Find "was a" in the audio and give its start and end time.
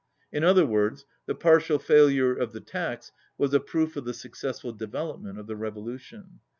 3.37-3.59